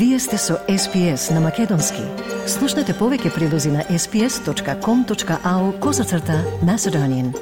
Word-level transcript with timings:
Вие 0.00 0.18
сте 0.18 0.38
со 0.38 0.54
SPS 0.68 1.34
на 1.34 1.40
Македонски. 1.40 2.00
Слушнете 2.48 2.94
повеќе 2.96 3.34
прилози 3.34 3.68
на 3.68 3.82
sps.com.au 3.84 5.64
козацрта 5.80 6.38
на 6.64 6.78
Седонин. 6.78 7.34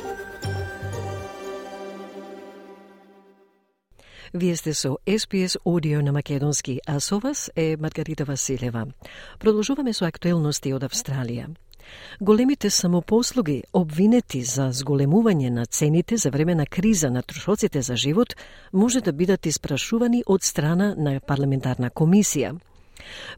Вие 4.35 4.57
сте 4.57 4.75
со 4.75 4.99
SPS 5.07 5.57
Audio 5.64 6.03
на 6.03 6.13
Македонски, 6.13 6.81
а 6.86 6.99
со 7.00 7.21
вас 7.21 7.50
е 7.57 7.77
Маргарита 7.81 8.25
Василева. 8.25 8.86
Продолжуваме 9.39 9.93
со 9.93 10.11
актуелности 10.11 10.75
од 10.75 10.82
Австралија. 10.82 11.54
Големите 12.20 12.70
самопослуги, 12.70 13.62
обвинети 13.73 14.43
за 14.43 14.71
зголемување 14.73 15.50
на 15.50 15.66
цените 15.66 16.16
за 16.16 16.30
време 16.30 16.54
на 16.54 16.66
криза 16.66 17.11
на 17.11 17.22
трошоците 17.22 17.82
за 17.82 17.96
живот, 17.96 18.36
може 18.72 19.00
да 19.00 19.13
бидат 19.13 19.46
испрашувани 19.46 20.22
од 20.27 20.43
страна 20.43 20.94
на 20.99 21.21
парламентарна 21.21 21.90
комисија. 21.90 22.57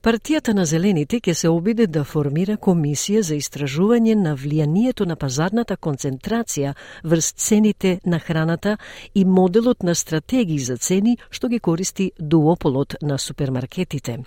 Партијата 0.03 0.55
на 0.55 0.65
Зелените 0.65 1.21
ќе 1.21 1.33
се 1.33 1.49
обиде 1.49 1.87
да 1.87 2.05
формира 2.05 2.57
комисија 2.57 3.21
за 3.21 3.35
истражување 3.35 4.15
на 4.15 4.37
влијанието 4.37 5.07
на 5.07 5.17
пазарната 5.17 5.77
концентрација 5.77 6.75
врз 7.05 7.33
цените 7.33 7.99
на 8.05 8.19
храната 8.19 8.77
и 9.15 9.25
моделот 9.25 9.83
на 9.83 9.95
стратегии 9.95 10.59
за 10.59 10.77
цени 10.77 11.17
што 11.31 11.49
ги 11.49 11.61
користи 11.61 12.13
дуополот 12.19 12.97
на 13.03 13.19
супермаркетите. 13.19 14.19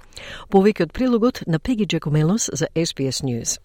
Повеќе 0.49 0.83
од 0.83 0.93
прилогот 0.93 1.43
на 1.47 1.59
Пеги 1.59 1.85
Джекомелос 1.85 2.49
за 2.53 2.67
SPS 2.75 3.23
News. 3.23 3.59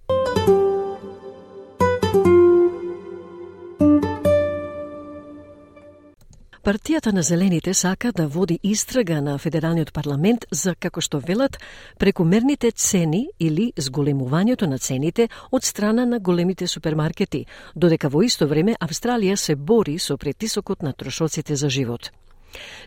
Партијата 6.69 7.13
на 7.13 7.23
Зелените 7.23 7.73
сака 7.75 8.11
да 8.13 8.27
води 8.29 8.59
истрага 8.63 9.23
на 9.23 9.39
Федералниот 9.39 9.93
парламент 9.93 10.45
за, 10.53 10.75
како 10.75 11.01
што 11.01 11.17
велат, 11.17 11.57
прекумерните 11.97 12.71
цени 12.77 13.23
или 13.41 13.73
зголемувањето 13.73 14.69
на 14.69 14.77
цените 14.79 15.31
од 15.51 15.65
страна 15.65 16.05
на 16.05 16.21
големите 16.21 16.69
супермаркети, 16.69 17.47
додека 17.75 18.13
во 18.13 18.21
исто 18.21 18.53
време 18.53 18.77
Австралија 18.85 19.41
се 19.41 19.57
бори 19.57 19.97
со 19.99 20.19
притисокот 20.19 20.83
на 20.83 20.93
трошоците 20.93 21.57
за 21.57 21.71
живот. 21.71 22.13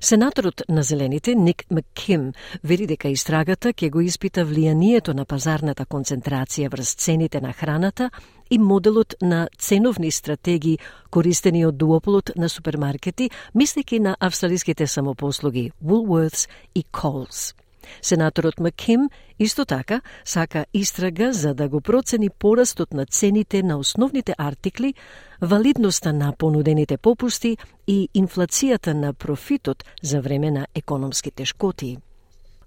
Сенаторот 0.01 0.61
на 0.69 0.83
Зелените 0.83 1.35
Ник 1.35 1.63
Макким 1.71 2.33
вели 2.63 2.87
дека 2.87 3.09
истрагата 3.09 3.73
ќе 3.73 3.89
го 3.89 4.01
испита 4.01 4.45
влијанието 4.45 5.13
на 5.13 5.25
пазарната 5.25 5.85
концентрација 5.85 6.71
врз 6.71 6.95
цените 6.95 7.41
на 7.41 7.53
храната 7.53 8.09
и 8.49 8.57
моделот 8.59 9.15
на 9.21 9.47
ценовни 9.57 10.11
стратегии 10.11 10.79
користени 11.09 11.65
од 11.65 11.77
дуополот 11.77 12.31
на 12.35 12.49
супермаркети, 12.49 13.29
мислејќи 13.55 13.99
на 13.99 14.15
австралиските 14.19 14.87
самопослуги 14.87 15.71
Woolworths 15.83 16.49
и 16.75 16.83
Coles. 16.91 17.53
Сенаторот 18.01 18.59
Маким 18.59 19.09
исто 19.39 19.65
така 19.65 20.01
сака 20.25 20.65
истрага 20.73 21.33
за 21.33 21.53
да 21.53 21.69
го 21.69 21.81
процени 21.81 22.29
порастот 22.29 22.93
на 22.93 23.05
цените 23.05 23.63
на 23.63 23.77
основните 23.77 24.33
артикли, 24.37 24.93
валидноста 25.41 26.13
на 26.13 26.33
понудените 26.37 26.97
попусти 26.97 27.57
и 27.87 28.09
инфлацијата 28.15 28.93
на 28.93 29.13
профитот 29.13 29.83
за 30.03 30.21
време 30.21 30.51
на 30.51 30.67
економски 30.75 31.31
тешкоти. 31.31 31.97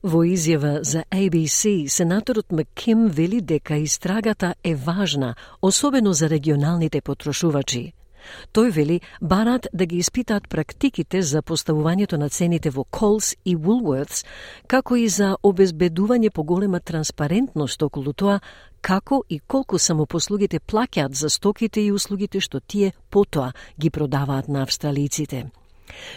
Во 0.02 0.24
изјава 0.24 0.82
за 0.82 1.04
ABC, 1.10 1.88
сенаторот 1.88 2.52
Маким 2.52 3.06
вели 3.08 3.40
дека 3.40 3.76
истрагата 3.76 4.54
е 4.64 4.74
важна, 4.74 5.34
особено 5.62 6.12
за 6.12 6.30
регионалните 6.30 7.00
потрошувачи– 7.00 7.92
Тој 8.52 8.70
вели 8.70 9.00
барат 9.20 9.66
да 9.72 9.86
ги 9.86 9.96
испитаат 9.96 10.48
практиките 10.48 11.22
за 11.22 11.42
поставувањето 11.42 12.16
на 12.16 12.28
цените 12.28 12.70
во 12.70 12.84
Coles 12.84 13.34
и 13.44 13.56
Woolworths, 13.56 14.24
како 14.66 14.96
и 14.96 15.08
за 15.08 15.36
обезбедување 15.42 16.30
поголема 16.30 16.80
транспарентност 16.80 17.82
околу 17.82 18.12
тоа 18.12 18.40
како 18.80 19.22
и 19.28 19.38
колку 19.38 19.78
самопослугите 19.78 20.60
плаќаат 20.60 21.12
за 21.12 21.30
стоките 21.30 21.80
и 21.80 21.92
услугите 21.92 22.40
што 22.40 22.60
тие 22.60 22.92
потоа 23.10 23.52
ги 23.80 23.90
продаваат 23.90 24.48
на 24.48 24.62
австралиците. 24.62 25.46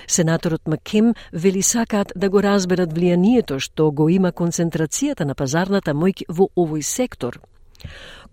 Сенаторот 0.07 0.67
Маким 0.67 1.13
вели 1.33 1.61
сакаат 1.61 2.11
да 2.15 2.29
го 2.29 2.43
разберат 2.43 2.93
влијанието 2.93 3.59
што 3.59 3.91
го 3.91 4.09
има 4.09 4.31
концентрацијата 4.31 5.25
на 5.25 5.35
пазарната 5.35 5.93
мојќ 5.93 6.27
во 6.29 6.49
овој 6.55 6.81
сектор– 6.81 7.39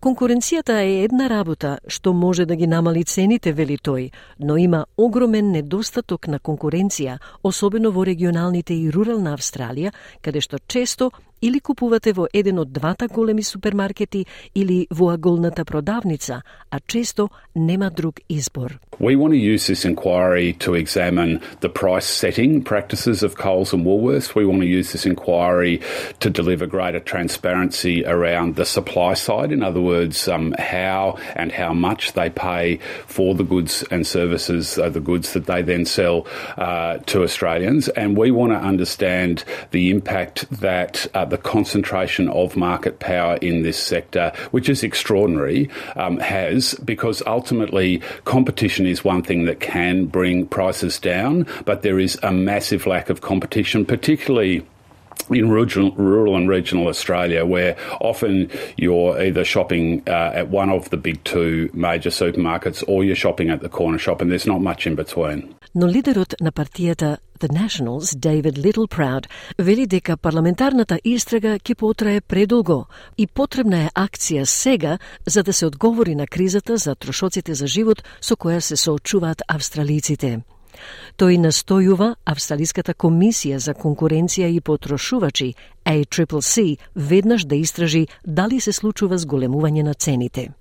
Конкуренцијата 0.00 0.80
е 0.82 1.04
една 1.04 1.28
работа 1.28 1.78
што 1.88 2.12
може 2.12 2.46
да 2.46 2.56
ги 2.56 2.66
намали 2.66 3.04
цените, 3.04 3.52
вели 3.52 3.76
тој, 3.76 4.10
но 4.38 4.56
има 4.56 4.86
огромен 4.96 5.50
недостаток 5.52 6.28
на 6.28 6.38
конкуренција, 6.38 7.18
особено 7.42 7.92
во 7.92 8.04
регионалните 8.04 8.74
и 8.74 8.90
рурална 8.90 9.34
Австралија, 9.36 9.92
каде 10.22 10.40
што 10.40 10.58
често 10.68 11.10
или 11.43 11.59
купувате 11.59 12.13
во 12.13 12.27
еден 12.33 12.59
од 12.59 12.71
двата 12.73 13.07
големи 13.07 13.43
супермаркети 13.43 14.25
или 14.55 14.87
во 14.91 15.13
аголната 15.13 15.65
продавница, 15.65 16.41
а 16.69 16.79
често 16.79 17.29
нема 17.55 17.89
друг 17.89 18.19
избор. 18.29 18.79
We 18.99 19.15
want 19.15 19.31
to 19.31 19.39
use 19.39 19.67
this 19.67 19.85
inquiry 19.85 20.53
to 20.59 20.75
examine 20.75 21.39
the 21.61 21.69
price 21.69 22.05
setting 22.05 22.61
practices 22.61 23.23
of 23.23 23.37
Coles 23.37 23.73
and 23.73 23.85
Woolworths. 23.85 24.35
We 24.35 24.45
want 24.45 24.59
to 24.59 24.67
use 24.67 24.91
this 24.91 25.05
inquiry 25.05 25.79
to 26.19 26.29
deliver 26.29 26.67
greater 26.67 26.99
transparency 26.99 28.03
around 28.05 28.57
the 28.57 28.65
supply 28.65 29.13
side. 29.13 29.53
In 29.53 29.63
other 29.63 29.79
words, 29.79 30.27
um, 30.27 30.53
how 30.59 31.17
and 31.35 31.49
how 31.53 31.73
much 31.73 32.11
they 32.11 32.29
pay 32.29 32.79
for 33.07 33.35
the 33.35 33.45
goods 33.45 33.85
and 33.89 34.05
services, 34.05 34.77
uh, 34.77 34.89
the 34.89 34.99
goods 34.99 35.31
that 35.31 35.45
they 35.45 35.61
then 35.61 35.85
sell 35.85 36.27
uh, 36.57 36.97
to 37.05 37.23
Australians. 37.23 37.87
And 37.95 38.17
we 38.17 38.31
want 38.31 38.51
to 38.51 38.59
understand 38.59 39.45
the 39.71 39.91
impact 39.91 40.49
that 40.59 41.07
uh, 41.13 41.23
the 41.34 41.38
concentration 41.38 42.28
of 42.28 42.56
market 42.56 43.00
power 43.00 43.34
in 43.38 43.62
this 43.62 43.76
sector, 43.76 44.32
which 44.52 44.68
is 44.68 44.84
extraordinary, 44.84 45.68
um, 45.96 46.16
has 46.20 46.74
because 46.84 47.24
ultimately 47.26 48.00
competition 48.24 48.86
is 48.86 49.02
one 49.02 49.20
thing 49.20 49.44
that 49.44 49.58
can 49.58 50.06
bring 50.06 50.46
prices 50.46 51.00
down, 51.00 51.44
but 51.64 51.82
there 51.82 51.98
is 51.98 52.16
a 52.22 52.30
massive 52.30 52.86
lack 52.86 53.10
of 53.10 53.20
competition, 53.20 53.84
particularly 53.84 54.64
in 55.28 55.50
rural, 55.50 55.90
rural 55.96 56.36
and 56.36 56.48
regional 56.48 56.86
Australia, 56.86 57.44
where 57.44 57.76
often 58.00 58.48
you're 58.76 59.20
either 59.20 59.44
shopping 59.44 60.04
uh, 60.06 60.30
at 60.34 60.50
one 60.50 60.70
of 60.70 60.88
the 60.90 60.96
big 60.96 61.22
two 61.24 61.68
major 61.72 62.10
supermarkets 62.10 62.84
or 62.86 63.02
you're 63.02 63.16
shopping 63.16 63.50
at 63.50 63.60
the 63.60 63.68
corner 63.68 63.98
shop, 63.98 64.20
and 64.20 64.30
there's 64.30 64.46
not 64.46 64.60
much 64.60 64.86
in 64.86 64.94
between. 64.94 65.52
Но 65.74 65.88
лидерот 65.88 66.34
на 66.40 66.52
партијата 66.52 67.16
The 67.40 67.48
Nationals, 67.48 68.14
David 68.14 68.58
Littleproud, 68.58 69.26
вели 69.58 69.86
дека 69.86 70.16
парламентарната 70.16 71.00
истрага 71.04 71.58
ќе 71.58 71.74
потрае 71.74 72.20
предолго 72.20 72.86
и 73.18 73.26
потребна 73.26 73.80
е 73.84 73.90
акција 73.94 74.44
сега 74.44 74.98
за 75.26 75.42
да 75.42 75.52
се 75.52 75.66
одговори 75.66 76.14
на 76.14 76.26
кризата 76.26 76.76
за 76.76 76.94
трошоците 76.94 77.54
за 77.54 77.66
живот 77.66 78.04
со 78.20 78.36
која 78.36 78.60
се 78.60 78.76
соочуваат 78.76 79.42
австралиците. 79.48 80.40
Тој 81.18 81.38
настојува 81.42 82.14
Австралиската 82.24 82.94
комисија 82.94 83.58
за 83.58 83.74
конкуренција 83.74 84.46
и 84.46 84.60
потрошувачи, 84.60 85.54
ACCC, 85.84 86.78
веднаш 86.94 87.44
да 87.44 87.56
истражи 87.56 88.06
дали 88.26 88.60
се 88.60 88.72
случува 88.72 89.18
зголемување 89.18 89.82
на 89.82 89.94
цените. 89.94 90.52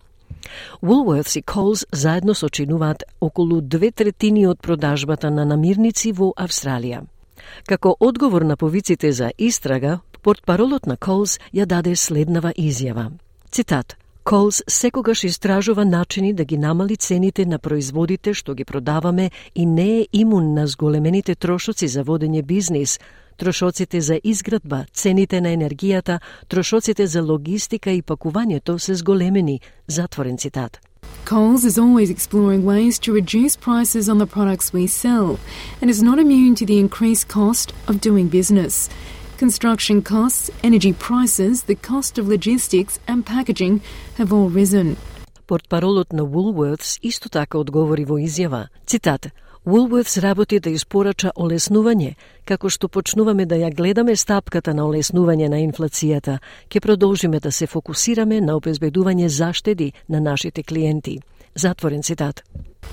Woolworths 0.84 1.40
и 1.40 1.44
Coles 1.44 1.86
заедно 1.92 2.36
сочинуваат 2.36 3.04
околу 3.22 3.62
две 3.62 3.92
третини 3.92 4.48
од 4.48 4.62
продажбата 4.62 5.32
на 5.32 5.46
намирници 5.46 6.12
во 6.12 6.34
Австралија. 6.38 7.04
Како 7.68 7.96
одговор 8.00 8.42
на 8.42 8.58
повиците 8.58 9.12
за 9.12 9.32
истрага, 9.38 10.00
портпаролот 10.22 10.86
на 10.86 10.98
Coles 10.98 11.40
ја 11.54 11.66
даде 11.66 11.96
следнава 11.96 12.54
изјава. 12.58 13.12
Цитат 13.52 13.98
Колс 14.24 14.64
секогаш 14.68 15.24
истражува 15.24 15.86
начини 15.86 16.34
да 16.34 16.46
ги 16.46 16.58
намали 16.58 16.96
цените 16.96 17.46
на 17.46 17.60
производите 17.60 18.34
што 18.34 18.54
ги 18.56 18.66
продаваме 18.66 19.32
и 19.56 19.66
не 19.66 20.00
е 20.00 20.08
имун 20.14 20.54
на 20.54 20.68
зголемените 20.68 21.36
трошоци 21.36 21.88
за 21.88 22.04
водење 22.04 22.42
бизнис, 22.42 23.00
трошоците 23.38 24.02
за 24.02 24.20
изградба, 24.24 24.86
цените 24.94 25.42
на 25.42 25.50
енергијата, 25.50 26.20
трошоците 26.50 27.08
за 27.08 27.22
логистика 27.22 27.92
и 27.92 28.02
пакувањето 28.02 28.78
се 28.78 28.96
зголемени, 28.96 29.62
затворен 29.88 30.38
цитат. 30.38 30.80
Coles 31.26 31.64
is 31.64 31.78
always 31.78 32.10
exploring 32.10 32.64
ways 32.64 33.00
to 33.00 33.14
reduce 33.14 33.56
prices 33.56 34.10
on 34.10 34.18
the 34.18 34.28
products 34.36 34.74
we 34.74 34.88
sell 34.88 35.38
and 35.82 35.90
is 35.90 36.02
not 36.04 36.20
immune 36.20 36.56
to 36.56 36.66
the 36.66 36.80
increased 36.86 37.28
cost 37.28 37.74
of 37.88 38.02
doing 38.02 38.28
business. 38.30 38.90
Construction 39.38 40.02
costs, 40.02 40.50
energy 40.64 40.94
prices, 40.94 41.64
the 41.64 41.76
cost 41.76 42.18
of 42.18 42.28
logistics 42.28 43.00
and 43.08 43.26
packaging 43.26 43.82
have 44.18 44.32
all 44.34 44.50
risen. 44.50 44.96
Портпаролот 45.48 46.14
на 46.14 46.24
Woolworths 46.24 47.00
исто 47.04 47.30
така 47.30 47.58
одговори 47.58 48.06
во 48.06 48.18
изјава, 48.18 48.68
цитат, 48.88 49.32
Woolworths 49.66 50.22
работи 50.22 50.60
да 50.60 50.70
испорача 50.70 51.30
олеснување, 51.40 52.16
како 52.44 52.68
што 52.70 52.90
почнуваме 52.92 53.46
да 53.48 53.56
ја 53.56 53.70
гледаме 53.72 54.16
стапката 54.20 54.74
на 54.76 54.84
олеснување 54.84 55.48
на 55.48 55.62
инфлацијата, 55.64 56.40
ќе 56.68 56.82
продолжиме 56.84 57.40
да 57.40 57.52
се 57.52 57.68
фокусираме 57.68 58.42
на 58.42 58.58
обезбедување 58.60 59.28
заштеди 59.28 59.94
на 60.10 60.20
нашите 60.20 60.64
клиенти. 60.64 61.22
Затворен 61.56 62.04
цитат. 62.04 62.44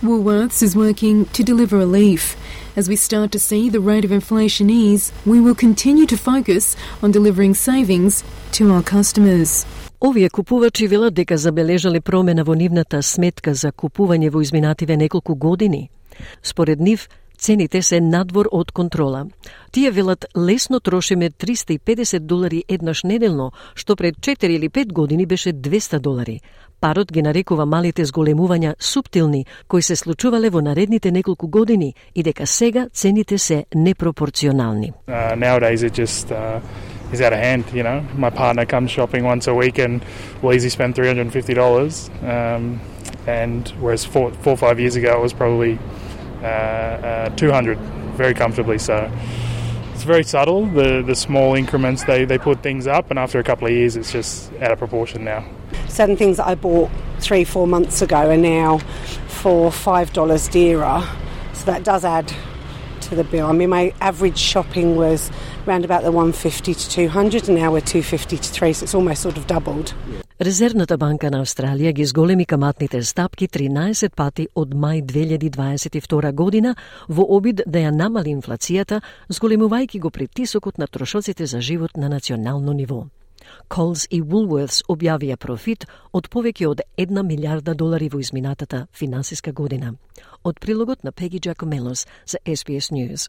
Woolworths 0.02 0.62
is 0.62 0.76
working 0.76 1.26
to 1.34 1.42
deliver 1.42 1.76
relief. 1.76 2.36
As 2.76 2.88
we 2.88 2.94
start 2.94 3.32
to 3.32 3.40
see 3.40 3.68
the 3.68 3.82
rate 3.90 4.04
of 4.04 4.12
inflation 4.12 4.70
ease, 4.70 5.10
we 5.26 5.40
will 5.40 5.58
continue 5.66 6.06
to 6.06 6.16
focus 6.16 6.76
on 7.02 7.10
delivering 7.10 7.54
savings 7.54 8.22
to 8.52 8.70
our 8.70 8.84
customers. 8.84 9.66
Овие 10.00 10.30
купувачи 10.30 10.86
велат 10.86 11.14
дека 11.14 11.36
забележале 11.38 12.00
промена 12.00 12.44
во 12.44 12.54
нивната 12.54 13.02
сметка 13.02 13.54
за 13.54 13.72
купување 13.72 14.30
во 14.30 14.40
изминативе 14.40 14.96
неколку 14.96 15.34
години. 15.34 15.90
Според 16.42 16.80
нив, 16.80 17.08
цените 17.40 17.82
се 17.82 18.00
надвор 18.00 18.48
од 18.52 18.70
контрола. 18.70 19.26
Тие 19.72 19.90
велат 19.90 20.26
лесно 20.36 20.80
трошиме 20.80 21.30
350 21.30 22.18
долари 22.18 22.64
еднаш 22.68 23.02
неделно, 23.02 23.52
што 23.74 23.96
пред 23.96 24.16
4 24.20 24.44
или 24.44 24.68
5 24.68 24.92
години 24.92 25.26
беше 25.26 25.52
200 25.52 25.98
долари. 25.98 26.40
Парот 26.80 27.12
ги 27.12 27.22
нарекува 27.22 27.66
малите 27.66 28.04
зголемувања 28.04 28.74
суптилни, 28.80 29.44
кои 29.68 29.82
се 29.82 29.96
случувале 29.96 30.50
во 30.50 30.60
наредните 30.60 31.10
неколку 31.10 31.48
години 31.48 31.94
и 32.14 32.22
дека 32.22 32.46
сега 32.46 32.88
цените 32.92 33.38
се 33.38 33.64
непропорционални. 33.74 34.92
Uh, 35.08 35.36
nowadays 35.36 35.82
it 35.82 35.92
just 35.92 36.32
uh, 36.32 36.60
is 37.12 37.20
out 37.20 37.32
of 37.32 37.40
hand, 37.40 37.64
you 37.74 37.82
know. 37.82 38.00
My 38.16 38.30
partner 38.30 38.64
comes 38.64 38.90
shopping 38.90 39.24
once 39.24 39.46
a 39.46 39.54
week 39.54 39.78
and 39.78 40.00
will 40.42 40.54
easily 40.56 40.70
spend 40.70 40.94
$350 40.94 42.08
um, 42.22 42.80
and 43.26 43.72
whereas 43.80 44.04
four, 44.06 44.32
four 44.42 44.52
or 44.52 44.60
five 44.66 44.80
years 44.80 44.96
ago 44.96 45.12
it 45.18 45.22
was 45.22 45.34
probably 45.34 45.78
Uh, 46.42 46.46
uh, 46.46 47.28
200 47.36 47.78
very 48.16 48.34
comfortably. 48.34 48.78
So 48.78 49.10
it's 49.94 50.04
very 50.04 50.24
subtle. 50.24 50.66
The 50.66 51.02
the 51.06 51.14
small 51.14 51.54
increments 51.54 52.04
they, 52.04 52.24
they 52.24 52.38
put 52.38 52.62
things 52.62 52.86
up, 52.86 53.10
and 53.10 53.18
after 53.18 53.38
a 53.38 53.44
couple 53.44 53.66
of 53.66 53.72
years, 53.72 53.96
it's 53.96 54.12
just 54.12 54.52
out 54.54 54.72
of 54.72 54.78
proportion 54.78 55.24
now. 55.24 55.44
Certain 55.88 56.16
things 56.16 56.38
that 56.38 56.46
I 56.46 56.54
bought 56.54 56.90
three 57.18 57.44
four 57.44 57.66
months 57.66 58.00
ago 58.00 58.30
are 58.30 58.36
now 58.36 58.78
for 59.28 59.70
five 59.70 60.12
dollars 60.12 60.48
dearer. 60.48 61.06
So 61.52 61.66
that 61.66 61.84
does 61.84 62.04
add 62.06 62.32
to 63.02 63.14
the 63.14 63.24
bill. 63.24 63.46
I 63.46 63.52
mean, 63.52 63.68
my 63.68 63.92
average 64.00 64.38
shopping 64.38 64.96
was 64.96 65.30
around 65.66 65.84
about 65.84 66.02
the 66.02 66.12
150 66.12 66.72
to 66.72 66.88
200, 66.88 67.48
and 67.48 67.58
now 67.58 67.72
we're 67.72 67.80
250 67.80 68.38
to 68.38 68.50
3, 68.50 68.72
so 68.72 68.84
it's 68.84 68.94
almost 68.94 69.22
sort 69.22 69.36
of 69.36 69.46
doubled. 69.46 69.94
Резервната 70.40 70.96
банка 70.96 71.28
на 71.28 71.42
Австралија 71.44 71.90
ги 71.92 72.04
зголеми 72.08 72.46
каматните 72.48 73.02
стапки 73.04 73.44
13 73.48 74.14
пати 74.16 74.46
од 74.54 74.70
мај 74.72 75.02
2022 75.04 76.32
година 76.32 76.72
во 77.08 77.26
обид 77.36 77.60
да 77.66 77.82
ја 77.82 77.90
намали 77.92 78.32
инфлацијата, 78.32 79.02
зголемувајќи 79.28 80.00
го 80.00 80.10
притисокот 80.10 80.78
на 80.78 80.86
трошоците 80.86 81.46
за 81.46 81.60
живот 81.60 81.96
на 81.96 82.08
национално 82.08 82.72
ниво. 82.72 83.04
Coles 83.68 84.06
и 84.10 84.22
Woolworths 84.22 84.80
објавија 84.88 85.36
профит 85.36 85.84
од 86.12 86.30
повеќе 86.32 86.66
од 86.66 86.80
1 86.96 87.22
милиарда 87.22 87.74
долари 87.74 88.08
во 88.08 88.18
изминатата 88.20 88.86
финансиска 88.96 89.52
година. 89.52 89.94
Од 90.42 90.60
прилогот 90.60 91.04
на 91.04 91.12
Пеги 91.12 91.38
Джакомелос 91.38 92.06
за 92.26 92.38
SBS 92.46 92.88
News. 92.96 93.28